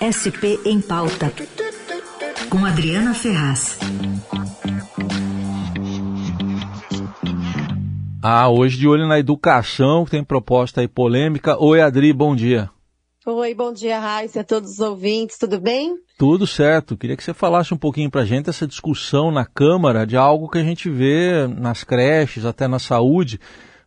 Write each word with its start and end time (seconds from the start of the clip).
SP 0.00 0.60
em 0.66 0.80
Pauta, 0.80 1.32
com 2.50 2.64
Adriana 2.66 3.14
Ferraz. 3.14 3.78
Ah, 8.22 8.50
hoje 8.50 8.76
de 8.76 8.86
olho 8.86 9.08
na 9.08 9.18
educação, 9.18 10.04
que 10.04 10.10
tem 10.10 10.22
proposta 10.22 10.82
aí 10.82 10.88
polêmica. 10.88 11.56
Oi, 11.58 11.80
Adri, 11.80 12.12
bom 12.12 12.36
dia. 12.36 12.70
Oi, 13.24 13.54
bom 13.54 13.72
dia, 13.72 13.98
Raíssa, 13.98 14.40
a 14.40 14.44
todos 14.44 14.72
os 14.72 14.80
ouvintes, 14.80 15.38
tudo 15.38 15.58
bem? 15.58 15.94
Tudo 16.18 16.46
certo. 16.46 16.96
Queria 16.96 17.16
que 17.16 17.24
você 17.24 17.32
falasse 17.32 17.72
um 17.72 17.78
pouquinho 17.78 18.10
para 18.10 18.20
a 18.20 18.26
gente 18.26 18.50
essa 18.50 18.66
discussão 18.66 19.30
na 19.30 19.46
Câmara 19.46 20.06
de 20.06 20.16
algo 20.16 20.50
que 20.50 20.58
a 20.58 20.62
gente 20.62 20.90
vê 20.90 21.46
nas 21.48 21.82
creches, 21.82 22.44
até 22.44 22.68
na 22.68 22.78
saúde, 22.78 23.40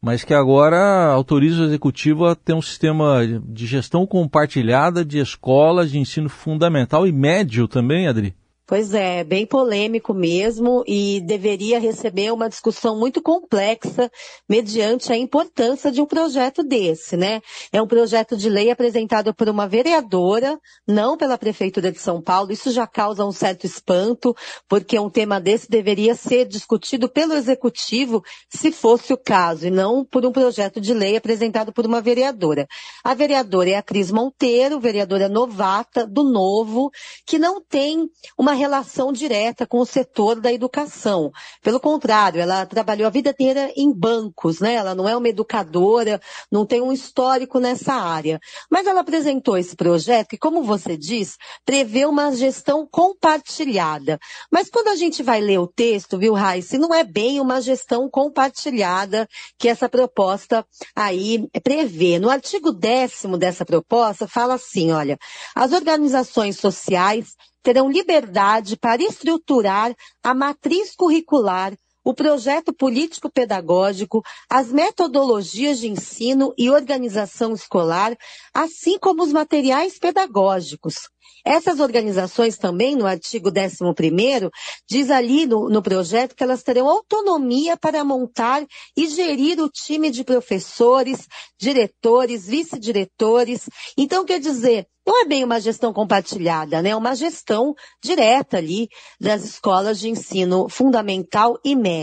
mas 0.00 0.24
que 0.24 0.34
agora 0.34 1.06
autoriza 1.06 1.62
o 1.62 1.64
Executivo 1.64 2.26
a 2.26 2.34
ter 2.34 2.54
um 2.54 2.62
sistema 2.62 3.20
de 3.44 3.66
gestão 3.66 4.06
compartilhada 4.06 5.04
de 5.04 5.18
escolas 5.18 5.90
de 5.90 5.98
ensino 5.98 6.28
fundamental 6.28 7.06
e 7.06 7.12
médio 7.12 7.66
também, 7.66 8.06
Adri? 8.06 8.34
Pois 8.68 8.92
é, 8.94 9.22
bem 9.22 9.46
polêmico 9.46 10.12
mesmo 10.12 10.82
e 10.88 11.20
deveria 11.20 11.78
receber 11.78 12.32
uma 12.32 12.48
discussão 12.48 12.98
muito 12.98 13.22
complexa 13.22 14.10
mediante 14.48 15.12
a 15.12 15.16
importância 15.16 15.92
de 15.92 16.02
um 16.02 16.04
projeto 16.04 16.64
desse, 16.64 17.16
né? 17.16 17.40
É 17.70 17.80
um 17.80 17.86
projeto 17.86 18.36
de 18.36 18.48
lei 18.48 18.68
apresentado 18.68 19.32
por 19.32 19.48
uma 19.48 19.68
vereadora, 19.68 20.58
não 20.84 21.16
pela 21.16 21.38
Prefeitura 21.38 21.92
de 21.92 22.00
São 22.00 22.20
Paulo. 22.20 22.50
Isso 22.50 22.72
já 22.72 22.88
causa 22.88 23.24
um 23.24 23.30
certo 23.30 23.66
espanto, 23.66 24.34
porque 24.68 24.98
um 24.98 25.08
tema 25.08 25.40
desse 25.40 25.70
deveria 25.70 26.16
ser 26.16 26.44
discutido 26.44 27.08
pelo 27.08 27.34
Executivo, 27.34 28.20
se 28.50 28.72
fosse 28.72 29.12
o 29.12 29.16
caso, 29.16 29.68
e 29.68 29.70
não 29.70 30.04
por 30.04 30.26
um 30.26 30.32
projeto 30.32 30.80
de 30.80 30.92
lei 30.92 31.16
apresentado 31.16 31.72
por 31.72 31.86
uma 31.86 32.00
vereadora. 32.00 32.66
A 33.04 33.14
vereadora 33.14 33.70
é 33.70 33.76
a 33.76 33.82
Cris 33.82 34.10
Monteiro, 34.10 34.80
vereadora 34.80 35.28
novata 35.28 36.04
do 36.04 36.24
Novo, 36.24 36.90
que 37.24 37.38
não 37.38 37.62
tem 37.62 38.08
uma 38.36 38.55
relação 38.56 39.12
direta 39.12 39.66
com 39.66 39.78
o 39.78 39.86
setor 39.86 40.40
da 40.40 40.52
educação. 40.52 41.30
Pelo 41.62 41.78
contrário, 41.78 42.40
ela 42.40 42.66
trabalhou 42.66 43.06
a 43.06 43.10
vida 43.10 43.30
inteira 43.30 43.72
em 43.76 43.92
bancos, 43.92 44.60
né? 44.60 44.74
Ela 44.74 44.94
não 44.94 45.08
é 45.08 45.16
uma 45.16 45.28
educadora, 45.28 46.20
não 46.50 46.66
tem 46.66 46.80
um 46.80 46.92
histórico 46.92 47.60
nessa 47.60 47.94
área. 47.94 48.40
Mas 48.70 48.86
ela 48.86 49.00
apresentou 49.00 49.56
esse 49.56 49.76
projeto 49.76 50.28
que, 50.28 50.38
como 50.38 50.62
você 50.62 50.96
diz, 50.96 51.36
prevê 51.64 52.06
uma 52.06 52.34
gestão 52.34 52.86
compartilhada. 52.90 54.18
Mas 54.50 54.68
quando 54.68 54.88
a 54.88 54.96
gente 54.96 55.22
vai 55.22 55.40
ler 55.40 55.58
o 55.58 55.66
texto, 55.66 56.18
viu, 56.18 56.34
Raíssa, 56.34 56.78
não 56.78 56.94
é 56.94 57.04
bem 57.04 57.40
uma 57.40 57.60
gestão 57.60 58.08
compartilhada 58.10 59.28
que 59.58 59.68
essa 59.68 59.88
proposta 59.88 60.66
aí 60.94 61.46
prevê. 61.62 62.18
No 62.18 62.30
artigo 62.30 62.72
décimo 62.72 63.36
dessa 63.36 63.64
proposta 63.64 64.26
fala 64.26 64.54
assim, 64.54 64.90
olha, 64.92 65.18
as 65.54 65.72
organizações 65.72 66.58
sociais 66.58 67.34
terão 67.66 67.90
liberdade 67.90 68.76
para 68.76 69.02
estruturar 69.02 69.92
a 70.22 70.32
matriz 70.32 70.94
curricular, 70.94 71.76
o 72.06 72.14
projeto 72.14 72.72
político-pedagógico, 72.72 74.22
as 74.48 74.70
metodologias 74.70 75.80
de 75.80 75.88
ensino 75.88 76.54
e 76.56 76.70
organização 76.70 77.52
escolar, 77.52 78.16
assim 78.54 78.96
como 78.96 79.24
os 79.24 79.32
materiais 79.32 79.98
pedagógicos. 79.98 81.08
Essas 81.44 81.80
organizações 81.80 82.56
também, 82.56 82.94
no 82.94 83.06
artigo 83.06 83.50
11, 83.50 84.50
diz 84.88 85.10
ali 85.10 85.46
no, 85.46 85.68
no, 85.68 85.82
projeto 85.82 86.36
que 86.36 86.44
elas 86.44 86.62
terão 86.62 86.88
autonomia 86.88 87.76
para 87.76 88.04
montar 88.04 88.64
e 88.96 89.08
gerir 89.08 89.60
o 89.60 89.68
time 89.68 90.08
de 90.10 90.22
professores, 90.22 91.26
diretores, 91.58 92.46
vice-diretores. 92.46 93.68
Então, 93.96 94.24
quer 94.24 94.38
dizer, 94.38 94.86
não 95.06 95.22
é 95.22 95.24
bem 95.24 95.44
uma 95.44 95.60
gestão 95.60 95.92
compartilhada, 95.92 96.82
né? 96.82 96.88
É 96.88 96.96
uma 96.96 97.14
gestão 97.14 97.74
direta 98.02 98.56
ali 98.56 98.88
das 99.20 99.44
escolas 99.44 100.00
de 100.00 100.08
ensino 100.08 100.68
fundamental 100.68 101.56
e 101.64 101.76
médio. 101.76 101.95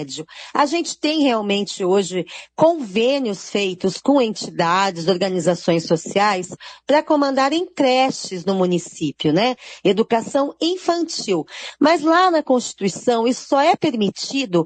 A 0.54 0.66
gente 0.66 1.00
tem 1.00 1.22
realmente 1.22 1.84
hoje 1.84 2.26
convênios 2.56 3.50
feitos 3.50 3.98
com 3.98 4.22
entidades, 4.22 5.08
organizações 5.08 5.86
sociais 5.86 6.50
para 6.86 7.04
comandarem 7.04 7.66
creches 7.66 8.46
no 8.46 8.56
município, 8.56 9.32
né? 9.32 9.56
Educação 9.84 10.56
infantil. 10.62 11.46
Mas 11.80 12.02
lá 12.02 12.32
na 12.32 12.42
Constituição 12.42 13.28
isso 13.28 13.48
só 13.48 13.62
é 13.62 13.76
permitido 13.76 14.66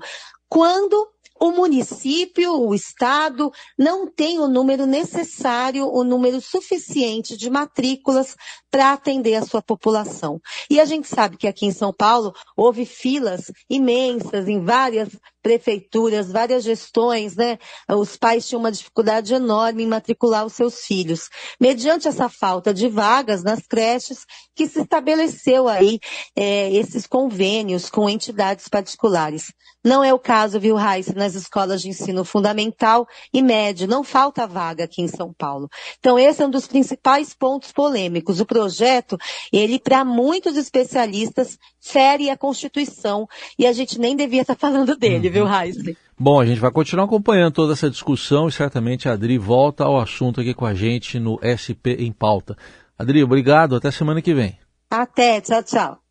quando 0.49 1.07
o 1.39 1.51
município, 1.51 2.53
o 2.53 2.73
estado, 2.73 3.51
não 3.77 4.07
tem 4.07 4.39
o 4.39 4.47
número 4.47 4.85
necessário, 4.85 5.87
o 5.87 6.03
número 6.03 6.41
suficiente 6.41 7.37
de 7.37 7.49
matrículas 7.49 8.35
para 8.71 8.93
atender 8.93 9.35
a 9.35 9.45
sua 9.45 9.61
população. 9.61 10.39
E 10.69 10.79
a 10.79 10.85
gente 10.85 11.07
sabe 11.07 11.37
que 11.37 11.47
aqui 11.47 11.65
em 11.65 11.71
São 11.71 11.93
Paulo 11.93 12.33
houve 12.55 12.85
filas 12.85 13.51
imensas 13.69 14.47
em 14.47 14.59
várias 14.59 15.09
prefeituras, 15.47 16.29
várias 16.29 16.61
gestões, 16.65 17.37
né? 17.37 17.57
Os 17.89 18.17
pais 18.17 18.45
tinham 18.45 18.59
uma 18.59 18.69
dificuldade 18.69 19.33
enorme 19.33 19.83
em 19.83 19.87
matricular 19.87 20.45
os 20.45 20.51
seus 20.51 20.81
filhos. 20.81 21.29
Mediante 21.57 22.05
essa 22.05 22.27
falta 22.27 22.73
de 22.73 22.89
vagas 22.89 23.43
nas 23.43 23.65
creches, 23.65 24.25
que 24.53 24.67
se 24.67 24.81
estabeleceu 24.81 25.69
aí 25.69 25.99
é, 26.35 26.69
esses 26.73 27.07
convênios 27.07 27.89
com 27.89 28.09
entidades 28.09 28.67
particulares. 28.67 29.53
Não 29.87 30.03
é 30.03 30.13
o 30.13 30.19
caso, 30.19 30.59
viu, 30.59 30.75
Raíssa, 30.75 31.13
nas 31.13 31.33
escolas 31.33 31.81
de 31.81 31.87
ensino 31.87 32.25
fundamental 32.25 33.07
e 33.33 33.41
médio. 33.41 33.87
Não 33.87 34.03
falta 34.03 34.45
vaga 34.45 34.83
aqui 34.83 35.01
em 35.01 35.07
São 35.07 35.33
Paulo. 35.33 35.69
Então, 35.97 36.19
esse 36.19 36.43
é 36.43 36.45
um 36.45 36.49
dos 36.49 36.67
principais 36.67 37.33
pontos 37.33 37.71
polêmicos. 37.71 38.41
O 38.41 38.45
projeto, 38.45 39.17
ele, 39.53 39.79
para 39.79 40.03
muitos 40.03 40.57
especialistas, 40.57 41.57
fere 41.79 42.29
a 42.29 42.35
Constituição. 42.35 43.27
E 43.57 43.65
a 43.65 43.71
gente 43.71 43.97
nem 43.97 44.13
devia 44.13 44.41
estar 44.41 44.57
falando 44.57 44.93
dele, 44.97 45.27
uhum. 45.27 45.33
Viu? 45.37 45.95
Bom, 46.19 46.39
a 46.39 46.45
gente 46.45 46.59
vai 46.59 46.71
continuar 46.71 47.05
acompanhando 47.05 47.53
toda 47.53 47.73
essa 47.73 47.89
discussão 47.89 48.47
e 48.47 48.51
certamente 48.51 49.07
a 49.07 49.13
Adri 49.13 49.37
volta 49.37 49.83
ao 49.83 49.99
assunto 49.99 50.41
aqui 50.41 50.53
com 50.53 50.65
a 50.65 50.73
gente 50.73 51.19
no 51.19 51.39
SP 51.45 51.93
em 51.99 52.11
Pauta. 52.11 52.57
Adri, 52.97 53.23
obrigado. 53.23 53.75
Até 53.75 53.91
semana 53.91 54.21
que 54.21 54.33
vem. 54.33 54.57
Até. 54.89 55.41
Tchau, 55.41 55.63
tchau. 55.63 56.06